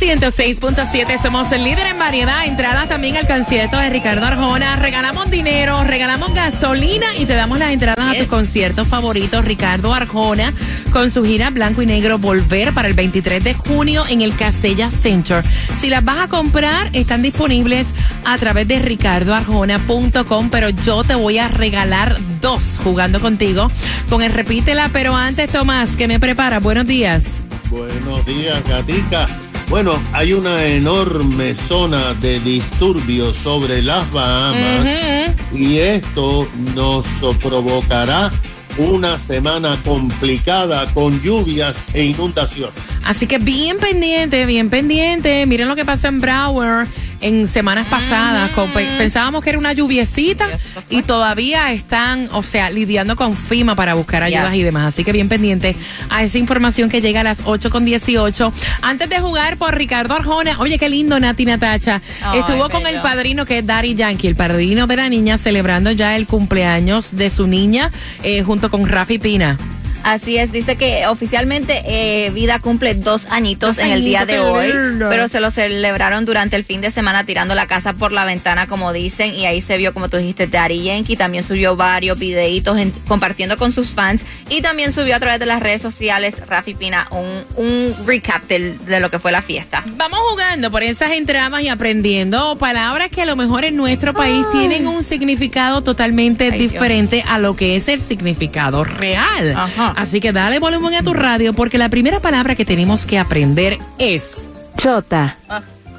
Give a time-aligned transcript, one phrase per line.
[0.00, 2.44] 106.7 somos el líder en variedad.
[2.44, 4.76] Entradas también al concierto de Ricardo Arjona.
[4.76, 9.44] Regalamos dinero, regalamos gasolina y te damos las entradas a tus conciertos favoritos.
[9.44, 10.52] Ricardo Arjona
[10.92, 14.90] con su gira Blanco y Negro Volver para el 23 de junio en el Casella
[14.90, 15.44] Center.
[15.78, 17.88] Si las vas a comprar, están disponibles
[18.24, 23.70] a través de ricardoarjona.com, pero yo te voy a regalar dos jugando contigo
[24.08, 24.90] con el Repítela.
[24.92, 26.60] Pero antes, Tomás, que me prepara.
[26.60, 27.40] Buenos días.
[27.70, 29.28] Buenos días, Gatica.
[29.74, 37.04] Bueno, hay una enorme zona de disturbios sobre las Bahamas y esto nos
[37.42, 38.30] provocará
[38.78, 42.72] una semana complicada con lluvias e inundaciones.
[43.04, 45.44] Así que bien pendiente, bien pendiente.
[45.44, 46.86] Miren lo que pasó en Broward
[47.24, 48.50] en semanas pasadas.
[48.52, 50.48] Con- pe- pensábamos que era una lluviecita
[50.90, 54.60] y todavía están, o sea, lidiando con FIMA para buscar ayudas Yes.
[54.60, 54.86] y demás.
[54.88, 55.74] Así que bien pendiente
[56.10, 58.52] a esa información que llega a las 8 con 18.
[58.82, 62.00] Antes de jugar por Ricardo Arjona, oye, qué lindo Nati Natacha.
[62.34, 66.16] Estuvo con el padrino que es Daddy Yankee, el padrino de la niña, celebrando ya
[66.16, 67.90] el cumpleaños de su niña
[68.22, 69.56] eh, junto con Rafi Pina.
[70.04, 74.34] Así es, dice que oficialmente eh, Vida cumple dos añitos Dos en el día de
[74.34, 75.06] qué hoy, lindo.
[75.08, 78.66] pero se lo celebraron durante el fin de semana tirando la casa por la ventana,
[78.66, 82.78] como dicen, y ahí se vio, como tú dijiste, Daddy Yankee, también subió varios videitos
[82.78, 84.20] en- compartiendo con sus fans,
[84.50, 88.78] y también subió a través de las redes sociales, Rafi Pina, un, un recap del-
[88.84, 89.82] de lo que fue la fiesta.
[89.96, 94.44] Vamos jugando por esas entradas y aprendiendo palabras que a lo mejor en nuestro país
[94.52, 96.72] tienen un significado totalmente Ay, Dios.
[96.72, 99.54] diferente a lo que es el significado real.
[99.56, 99.93] Ajá.
[99.96, 103.78] Así que dale volumen a tu radio porque la primera palabra que tenemos que aprender
[103.98, 104.30] es
[104.76, 105.36] Chota.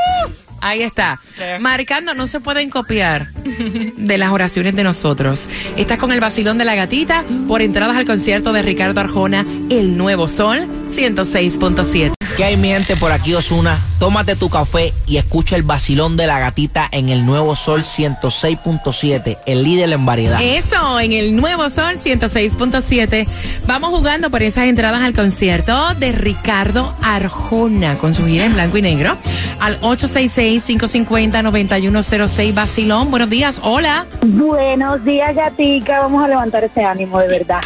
[0.60, 1.20] Ahí está.
[1.60, 5.48] Marcando, no se pueden copiar de las oraciones de nosotros.
[5.76, 9.96] Estás con el vacilón de la gatita por entradas al concierto de Ricardo Arjona, El
[9.96, 12.15] Nuevo Sol 106.7.
[12.36, 13.80] ¿Qué hay mi gente por aquí Osuna?
[13.98, 19.38] Tómate tu café y escucha el vacilón de la gatita en el nuevo Sol 106.7,
[19.46, 20.38] el líder en variedad.
[20.42, 23.26] Eso, en el Nuevo Sol 106.7.
[23.66, 28.76] Vamos jugando por esas entradas al concierto de Ricardo Arjona con su gira en blanco
[28.76, 29.16] y negro.
[29.58, 33.10] Al 866-550-9106 Basilón.
[33.10, 34.04] Buenos días, hola.
[34.20, 36.00] Buenos días, gatica.
[36.00, 37.62] Vamos a levantar ese ánimo de verdad.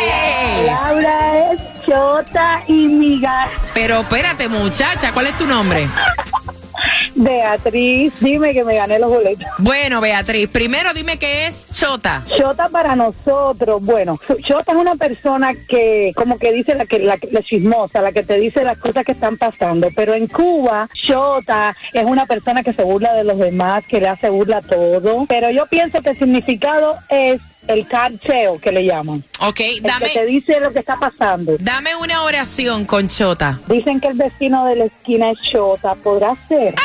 [0.00, 0.66] ¡Yes!
[0.66, 3.48] Laura es Chota y Miga.
[3.74, 5.88] Pero espérate, muchacha, ¿cuál es tu nombre?
[7.14, 9.46] Beatriz, dime que me gané los boletos.
[9.58, 12.24] Bueno, Beatriz, primero dime qué es chota.
[12.36, 17.18] Chota para nosotros, bueno, Chota es una persona que como que dice la que la,
[17.30, 21.76] la chismosa, la que te dice las cosas que están pasando, pero en Cuba Chota
[21.92, 25.26] es una persona que se burla de los demás, que le hace burla a todo,
[25.28, 29.22] pero yo pienso que el significado es el carcheo que le llaman.
[29.40, 31.56] Ok, El dame, que te dice lo que está pasando.
[31.60, 33.60] dame una oración con chota.
[33.68, 36.74] Dicen que el vecino de la esquina es Chota, ¿podrá ser?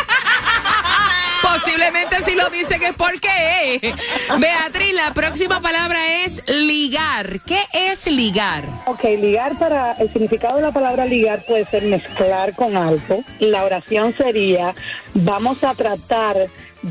[1.42, 3.94] Posiblemente si lo dice que es porque.
[4.40, 7.40] Beatriz, la próxima palabra es ligar.
[7.46, 8.64] ¿Qué es ligar?
[8.88, 13.24] Ok, ligar para el significado de la palabra ligar puede ser mezclar con algo.
[13.40, 14.74] La oración sería,
[15.14, 16.36] vamos a tratar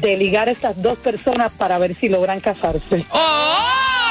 [0.01, 3.05] de ligar a estas dos personas para ver si logran casarse.
[3.11, 3.59] ¡Oh!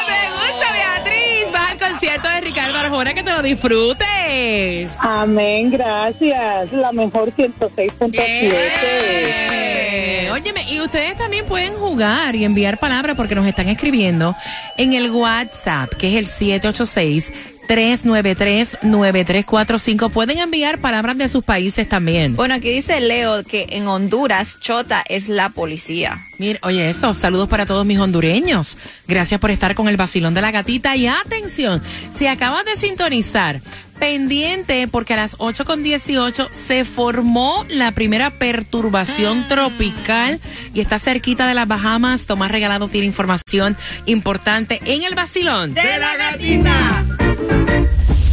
[0.08, 1.52] ¡Me gusta, Beatriz!
[1.52, 4.92] Vas al concierto de Ricardo Arjona, que te lo disfrutes.
[5.00, 6.72] Amén, gracias.
[6.72, 8.12] La mejor 106.7.
[8.14, 14.36] Eh, Óyeme, y ustedes también pueden jugar y enviar palabras porque nos están escribiendo
[14.78, 17.32] en el WhatsApp, que es el 786.
[17.68, 20.12] 393-9345.
[20.12, 22.36] Pueden enviar palabras de sus países también.
[22.36, 26.26] Bueno, aquí dice Leo que en Honduras Chota es la policía.
[26.40, 28.76] Mira, oye, eso, saludos para todos mis hondureños.
[29.08, 30.96] Gracias por estar con el vacilón de la gatita.
[30.96, 31.82] Y atención,
[32.16, 33.62] si acabas de sintonizar,
[34.00, 40.40] pendiente, porque a las 8 con 18 se formó la primera perturbación tropical
[40.74, 42.26] y está cerquita de las Bahamas.
[42.26, 47.33] Tomás Regalado tiene información importante en el vacilón de la gatita.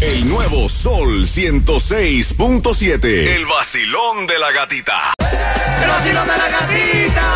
[0.01, 3.05] El nuevo Sol 106.7.
[3.05, 5.15] El vacilón de la gatita.
[5.83, 7.27] El vacilón de la gatita.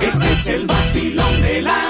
[0.00, 1.89] Este es el vacilón de la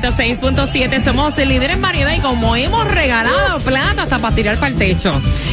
[0.00, 4.68] 106.7 somos el líder en variedad y como hemos regalado plata hasta para tirar para
[4.68, 5.12] el techo.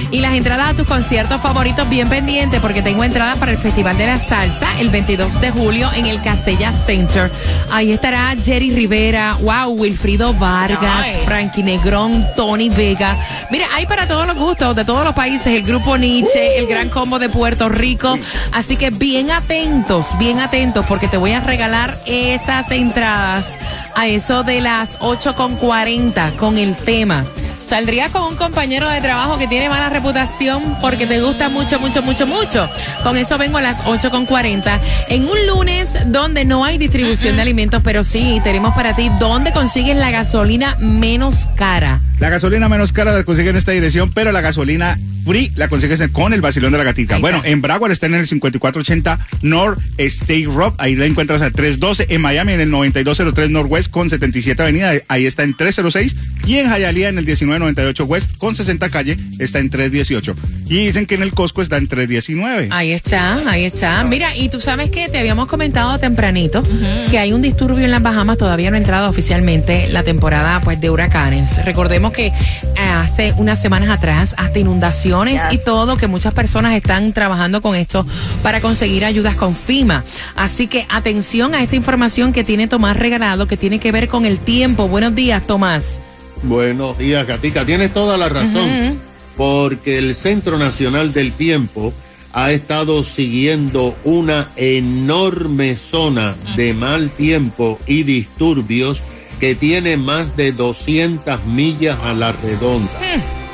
[0.10, 3.96] Y las entradas a tus conciertos favoritos bien pendientes porque tengo entradas para el Festival
[4.00, 7.30] de la Salsa el 22 de julio en el Casella Center.
[7.72, 11.22] Ahí estará Jerry Rivera, wow, Wilfrido Vargas, Ay.
[11.24, 13.16] Frankie Negrón, Tony Vega.
[13.52, 16.90] Mira, hay para todos los gustos de todos los países, el grupo Nietzsche, el Gran
[16.90, 18.18] Combo de Puerto Rico.
[18.54, 23.58] Así que bien atentos, bien atentos, porque te voy a regalar esas entradas
[23.96, 27.26] a eso de las 8.40 con el tema.
[27.66, 32.02] Saldrías con un compañero de trabajo que tiene mala reputación porque te gusta mucho, mucho,
[32.02, 32.70] mucho, mucho.
[33.02, 37.82] Con eso vengo a las 8.40 en un lunes donde no hay distribución de alimentos,
[37.82, 42.02] pero sí tenemos para ti dónde consigues la gasolina menos cara.
[42.20, 46.02] La gasolina menos cara la consigues en esta dirección, pero la gasolina free la consigues
[46.12, 47.16] con el vacilón de la gatita.
[47.16, 47.50] Ahí bueno, está.
[47.50, 52.08] en Broward está en el 5480 North State Road, ahí la encuentras a 312.
[52.10, 56.16] En Miami en el 9203 Northwest con 77 Avenida, ahí está en 306.
[56.46, 60.36] Y en Hialeah en el 1998 West con 60 Calle está en 318.
[60.68, 62.70] Y dicen que en el Costco está en 319.
[62.72, 64.04] Ahí está, ahí está.
[64.04, 66.64] Mira, y tú sabes que te habíamos comentado tempranito
[67.12, 70.80] que hay un disturbio en las Bahamas, todavía no ha entrado oficialmente la temporada pues
[70.80, 71.64] de huracanes.
[71.66, 72.34] Recordemos que eh,
[72.80, 75.11] hace unas semanas atrás hasta inundaciones
[75.52, 78.06] y todo, que muchas personas están trabajando con esto
[78.42, 80.06] para conseguir ayudas con FIMA.
[80.36, 84.26] Así que atención a esta información que tiene Tomás regalado, que tiene que ver con
[84.26, 84.88] el tiempo.
[84.88, 86.00] Buenos días, Tomás.
[86.44, 87.66] Buenos días, Gatica.
[87.66, 89.00] Tienes toda la razón,
[89.36, 91.94] porque el Centro Nacional del Tiempo
[92.32, 99.02] ha estado siguiendo una enorme zona de mal tiempo y disturbios
[99.42, 102.90] que tiene más de 200 millas a la redonda.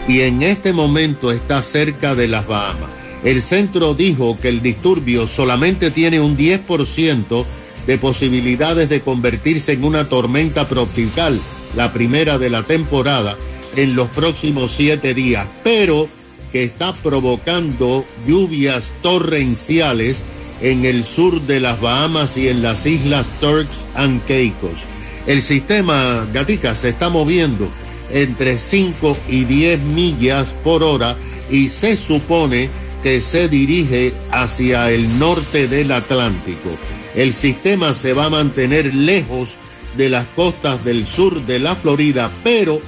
[0.07, 2.89] Y en este momento está cerca de las Bahamas.
[3.23, 7.45] El centro dijo que el disturbio solamente tiene un 10%
[7.85, 11.39] de posibilidades de convertirse en una tormenta tropical,
[11.75, 13.35] la primera de la temporada,
[13.75, 16.07] en los próximos siete días, pero
[16.51, 20.21] que está provocando lluvias torrenciales
[20.61, 24.79] en el sur de las Bahamas y en las islas Turks and Caicos.
[25.25, 27.67] El sistema Gatica se está moviendo
[28.11, 31.15] entre 5 y 10 millas por hora
[31.49, 32.69] y se supone
[33.03, 36.69] que se dirige hacia el norte del Atlántico.
[37.15, 39.55] El sistema se va a mantener lejos
[39.95, 42.81] de las costas del sur de la Florida, pero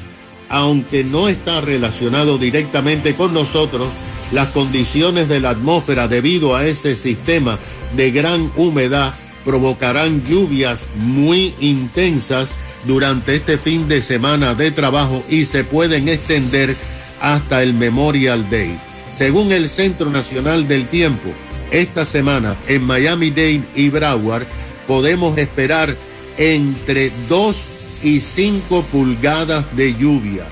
[0.49, 3.87] aunque no está relacionado directamente con nosotros,
[4.31, 7.57] las condiciones de la atmósfera debido a ese sistema
[7.95, 9.13] de gran humedad
[9.45, 12.49] provocarán lluvias muy intensas
[12.85, 16.75] durante este fin de semana de trabajo y se pueden extender
[17.21, 18.79] hasta el Memorial Day.
[19.17, 21.29] Según el Centro Nacional del Tiempo,
[21.71, 24.47] esta semana en Miami-Dade y Broward
[24.87, 25.95] podemos esperar
[26.37, 27.65] entre 2
[28.03, 30.45] y 5 pulgadas de lluvia.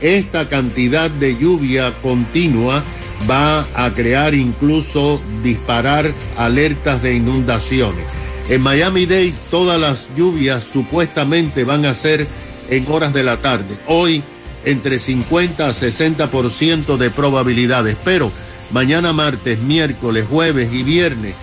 [0.00, 2.82] Esta cantidad de lluvia continua
[3.28, 8.04] va a crear incluso disparar alertas de inundaciones.
[8.48, 12.26] En Miami-Dade todas las lluvias supuestamente van a ser
[12.68, 13.74] en horas de la tarde.
[13.86, 14.22] Hoy
[14.64, 18.30] entre 50 a 60% de probabilidades, pero
[18.70, 21.34] mañana martes, miércoles, jueves y viernes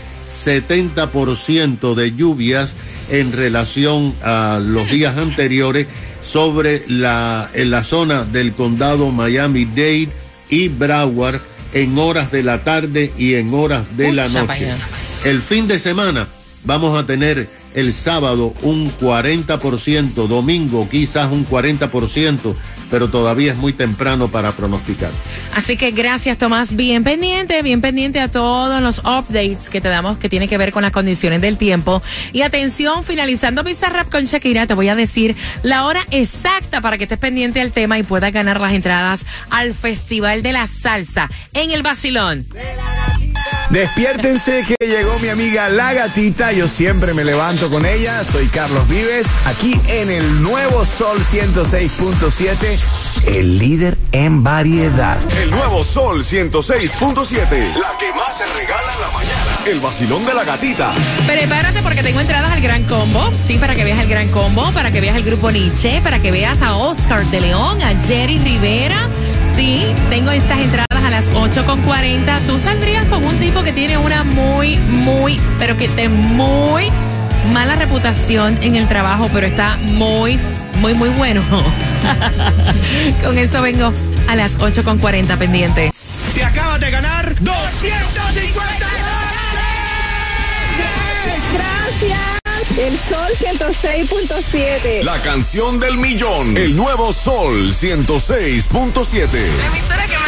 [0.45, 2.73] 70% de lluvias
[3.09, 5.87] en relación a los días anteriores
[6.23, 10.09] sobre la, en la zona del condado Miami-Dade
[10.49, 11.41] y Broward
[11.73, 14.69] en horas de la tarde y en horas de la noche.
[15.25, 16.27] El fin de semana
[16.63, 22.55] vamos a tener el sábado un 40%, domingo quizás un 40%,
[22.89, 25.11] pero todavía es muy temprano para pronosticar.
[25.55, 30.17] Así que gracias Tomás, bien pendiente, bien pendiente a todos los updates que te damos
[30.17, 32.01] que tiene que ver con las condiciones del tiempo.
[32.33, 37.05] Y atención, finalizando Rap con Shakira, te voy a decir la hora exacta para que
[37.05, 41.71] estés pendiente al tema y puedas ganar las entradas al Festival de la Salsa en
[41.71, 42.45] el Basilón.
[43.71, 46.51] Despiértense que llegó mi amiga La Gatita.
[46.51, 48.21] Yo siempre me levanto con ella.
[48.25, 52.77] Soy Carlos Vives, aquí en el nuevo Sol 106.7,
[53.27, 55.19] el líder en variedad.
[55.41, 59.57] El nuevo Sol 106.7, la que más se regala en la mañana.
[59.65, 60.91] El vacilón de la gatita.
[61.25, 63.31] Prepárate porque tengo entradas al Gran Combo.
[63.47, 66.33] Sí, para que veas el Gran Combo, para que veas el grupo Nietzsche, para que
[66.33, 69.07] veas a Oscar de León, a Jerry Rivera.
[69.55, 70.90] Sí, tengo estas entradas
[71.21, 72.39] las 8.40.
[72.47, 76.91] Tú saldrías con un tipo que tiene una muy, muy, pero que te muy
[77.53, 80.39] mala reputación en el trabajo, pero está muy,
[80.79, 81.41] muy, muy bueno.
[83.23, 83.93] con eso vengo
[84.27, 85.91] a las 8.40 pendiente.
[86.33, 88.85] Te acabas de ganar 250
[91.53, 92.41] Gracias.
[92.77, 95.03] El Sol 106.7.
[95.03, 96.57] La canción del millón.
[96.57, 100.20] El nuevo Sol 106.7.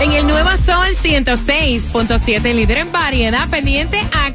[0.00, 4.32] En el nuevo Sol 106.7, líder en variedad, pendiente a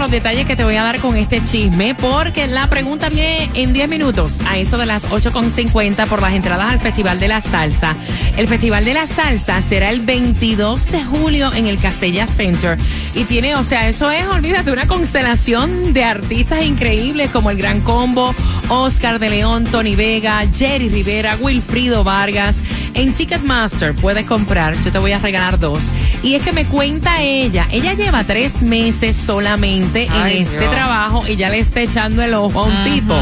[0.00, 3.74] los detalles que te voy a dar con este chisme, porque la pregunta viene en
[3.74, 7.94] 10 minutos, a eso de las 8.50 por las entradas al Festival de la Salsa.
[8.38, 12.78] El Festival de la Salsa será el 22 de julio en el Casella Center
[13.14, 17.82] y tiene, o sea, eso es, olvídate, una constelación de artistas increíbles como el Gran
[17.82, 18.34] Combo,
[18.68, 22.58] Oscar de León, Tony Vega, Jerry Rivera, Wilfrido Vargas.
[22.94, 25.80] En Ticketmaster puedes comprar, yo te voy a regalar dos.
[26.22, 31.36] Y es que me cuenta ella, ella lleva tres meses solamente en este trabajo y
[31.36, 33.14] ya le está echando el ojo a un tipo.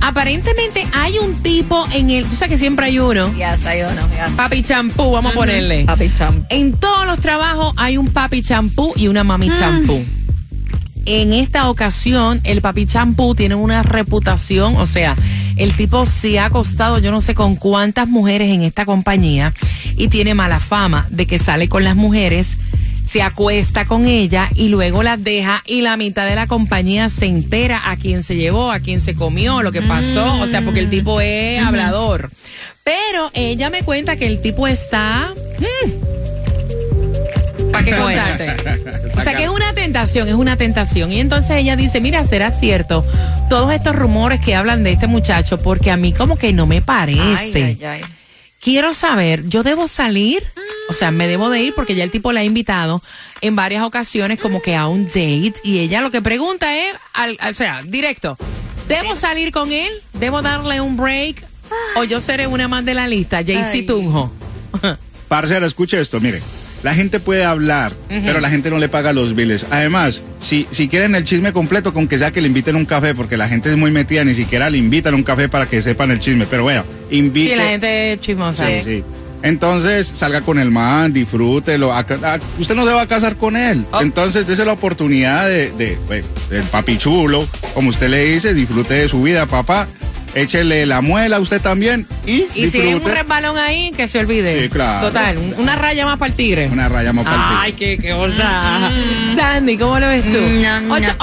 [0.00, 3.32] Aparentemente hay un tipo en el, tú sabes que siempre hay uno.
[3.36, 4.02] Ya está, yo no.
[4.16, 4.28] ya.
[4.36, 5.84] Papi champú, vamos a ponerle.
[5.84, 6.44] Papi champú.
[6.50, 10.04] En todos los trabajos hay un papi champú y una mami champú.
[11.06, 15.16] En esta ocasión, el papi champú tiene una reputación, o sea,
[15.56, 19.52] el tipo se ha acostado yo no sé con cuántas mujeres en esta compañía
[20.00, 22.58] y tiene mala fama de que sale con las mujeres,
[23.04, 27.26] se acuesta con ella y luego las deja y la mitad de la compañía se
[27.26, 30.80] entera a quién se llevó, a quién se comió, lo que pasó, o sea, porque
[30.80, 32.30] el tipo es hablador.
[32.82, 35.34] Pero ella me cuenta que el tipo está...
[37.70, 38.56] ¿Para qué contarte?
[39.18, 41.12] O sea que es una tentación, es una tentación.
[41.12, 43.04] Y entonces ella dice, mira, será cierto
[43.50, 46.80] todos estos rumores que hablan de este muchacho, porque a mí como que no me
[46.80, 47.20] parece.
[47.22, 48.00] Ay, ay, ay.
[48.60, 50.42] Quiero saber, ¿yo debo salir?
[50.90, 53.02] O sea, me debo de ir porque ya el tipo la ha invitado
[53.40, 57.36] en varias ocasiones como que a un date y ella lo que pregunta es, al,
[57.40, 58.36] al- o sea, directo,
[58.86, 59.90] ¿debo salir con él?
[60.12, 61.42] ¿Debo darle un break?
[61.96, 63.38] ¿O yo seré una más de la lista?
[63.38, 63.46] Ay.
[63.46, 64.30] Jaycee Tunjo.
[65.28, 66.42] Parcero, escuche esto, mire.
[66.82, 69.66] La gente puede hablar, pero la gente no le paga los biles.
[69.70, 73.14] Además, si, si quieren el chisme completo, con que sea que le inviten un café,
[73.14, 76.10] porque la gente es muy metida, ni siquiera le invitan un café para que sepan
[76.10, 76.46] el chisme.
[76.48, 77.50] Pero bueno, invite.
[77.50, 78.66] Sí, la gente es chismosa.
[78.66, 79.04] Sí, sí.
[79.42, 81.92] Entonces, salga con el man, disfrútelo.
[81.92, 82.04] Ah,
[82.58, 83.84] usted no se va a casar con él.
[83.90, 84.00] Oh.
[84.00, 88.94] Entonces, dése la oportunidad de, de, pues, del papi chulo, como usted le dice, disfrute
[88.94, 89.88] de su vida, papá.
[90.34, 94.20] Échele la muela a usted también y, Y si hay un resbalón ahí, que se
[94.20, 94.62] olvide.
[94.62, 95.08] Sí, claro.
[95.08, 96.68] Total, un- una raya más para el tigre.
[96.68, 98.90] Una raya más para el Ay, qué, qué cosa.
[99.36, 100.38] Sandy, ¿cómo lo ves tú?
[100.38, 100.94] No, no.
[100.94, 101.16] Ocho-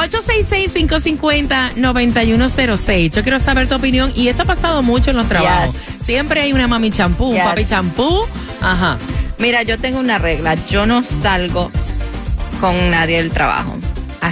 [1.76, 3.10] 866-550-9106.
[3.12, 4.12] Yo quiero saber tu opinión.
[4.16, 5.76] Y esto ha pasado mucho en los trabajos.
[6.02, 8.26] Siempre hay una mami champú, un papi champú
[8.62, 8.98] Ajá.
[9.40, 10.56] Mira, yo tengo una regla.
[10.70, 11.72] Yo no salgo
[12.60, 13.77] con nadie del trabajo.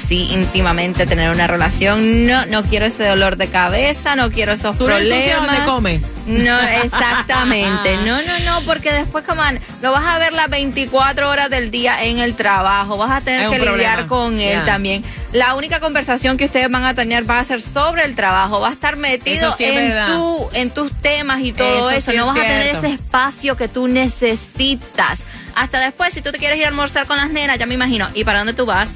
[0.05, 2.27] Así íntimamente tener una relación.
[2.27, 5.47] No, no quiero ese dolor de cabeza, no quiero esos ¿Tú problemas.
[5.47, 6.01] donde comes?
[6.27, 7.97] No, exactamente.
[8.05, 9.41] No, no, no, porque después, como
[9.81, 12.97] lo vas a ver las 24 horas del día en el trabajo.
[12.97, 15.03] Vas a tener que lidiar con él también.
[15.31, 18.59] La única conversación que ustedes van a tener va a ser sobre el trabajo.
[18.59, 21.97] Va a estar metido Eso sí es en, tu, en tus temas y todo Eso
[21.97, 22.11] eso.
[22.11, 25.17] sí no es vas a tener ese espacio que tú necesitas.
[25.55, 28.07] Hasta después, si tú te quieres ir a almorzar con las nenas, ya me imagino.
[28.13, 28.89] ¿Y para dónde tú vas?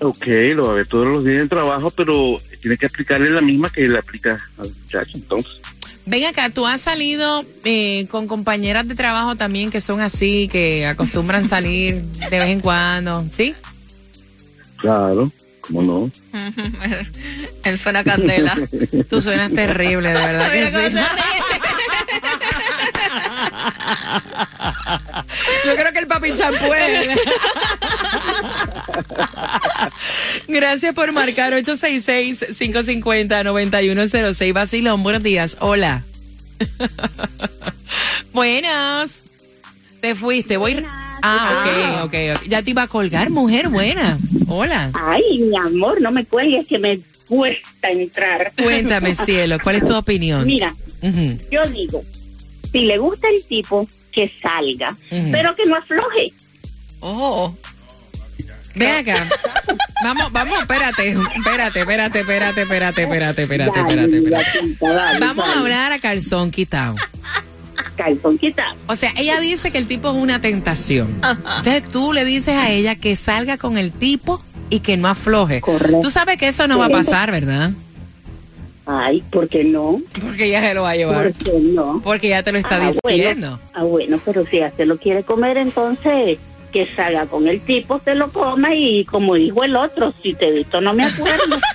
[0.00, 3.30] Ok, lo va a ver todos los días en el trabajo, pero tiene que aplicarle
[3.30, 5.10] la misma que le aplica al muchacho.
[5.14, 5.60] Entonces,
[6.06, 10.86] Ven acá, tú has salido eh, con compañeras de trabajo también que son así, que
[10.86, 13.54] acostumbran salir de vez en cuando, ¿sí?
[14.80, 15.30] claro,
[15.60, 16.10] ¿cómo no?
[17.64, 18.56] Él suena candela.
[19.08, 20.96] Tú suenas terrible, de verdad que sí.
[25.66, 26.64] Yo creo que el papi champú.
[30.48, 34.52] Gracias por marcar 866-550-9106.
[34.52, 35.56] Basilón, buenos días.
[35.60, 36.04] Hola.
[38.32, 39.22] Buenas.
[40.00, 40.56] Te fuiste.
[40.56, 40.84] Voy.
[41.22, 42.14] Ah, ok, ok.
[42.36, 42.42] ok.
[42.48, 43.68] Ya te iba a colgar, mujer.
[43.68, 44.18] Buena.
[44.48, 44.90] Hola.
[44.94, 48.52] Ay, mi amor, no me cuelgues que me cuesta entrar.
[48.60, 49.58] Cuéntame, cielo.
[49.62, 50.46] ¿Cuál es tu opinión?
[50.46, 50.74] Mira,
[51.50, 52.02] yo digo,
[52.72, 54.96] si le gusta el tipo, que salga,
[55.30, 56.32] pero que no afloje.
[57.00, 57.54] Oh.
[58.74, 59.26] Ven acá.
[60.02, 65.18] Vamos, vamos, espérate, espérate, espérate, espérate, espérate, espérate, espérate, espérate, espérate.
[65.20, 66.94] Vamos a hablar a calzón quitado.
[67.96, 68.76] Calzón quitado.
[68.86, 71.20] O sea, ella dice que el tipo es una tentación.
[71.58, 75.60] Entonces tú le dices a ella que salga con el tipo y que no afloje.
[76.00, 77.72] Tú sabes que eso no va a pasar, ¿verdad?
[78.86, 80.00] Ay, ¿por qué no?
[80.20, 81.30] Porque ella se lo va a llevar.
[81.32, 82.00] ¿Por qué no?
[82.02, 83.48] Porque ya te lo está Ah, diciendo.
[83.50, 86.38] Bueno, ah, bueno, pero si ya se lo quiere comer, entonces
[86.70, 90.48] que salga con el tipo, se lo coma y como dijo el otro, si te
[90.48, 91.58] he visto no me acuerdo.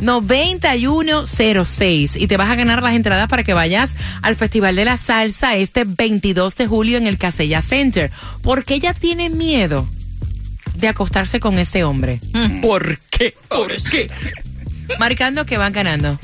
[0.00, 2.20] 866-550-9106.
[2.20, 5.56] Y te vas a ganar las entradas para que vayas al Festival de la Salsa
[5.56, 8.10] este 22 de julio en el Casella Center.
[8.42, 9.88] ¿Por qué ella tiene miedo
[10.74, 12.20] de acostarse con ese hombre?
[12.62, 13.34] ¿Por qué?
[13.48, 14.10] ¿Por qué?
[14.98, 16.18] Marcando que van ganando.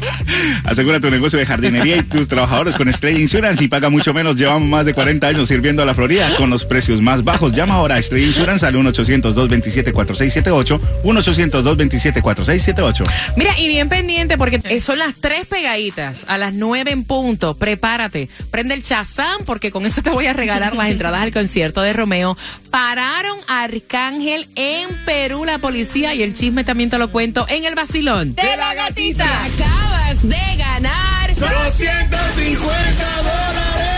[0.64, 4.36] Asegura tu negocio de jardinería y tus trabajadores con Estrella Insurance y paga mucho menos.
[4.36, 7.52] Llevamos más de 40 años sirviendo a la Florida con los precios más bajos.
[7.52, 10.80] Llama ahora a Estrella Insurance al 1-800-227-4678.
[11.04, 13.04] 1-800-227-4678.
[13.36, 17.56] Mira, y bien pendiente porque eh, son las tres pegaditas a las nueve en punto.
[17.56, 18.28] Prepárate.
[18.50, 21.92] Prende el Shazam porque con eso te voy a regalar las entradas al concierto de
[21.92, 22.36] Romeo.
[22.76, 27.64] Pararon a Arcángel en Perú la policía y el chisme también te lo cuento en
[27.64, 28.34] el vacilón.
[28.34, 29.24] De la gatita.
[29.46, 33.96] Acabas de ganar 250 dólares.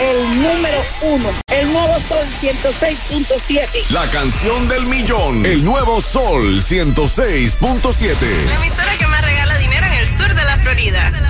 [0.00, 3.90] El número uno, el nuevo Sol 106.7.
[3.90, 5.44] La canción del millón.
[5.44, 8.14] El nuevo Sol 106.7.
[8.46, 11.28] La emisora que más regala dinero en el sur de la Florida.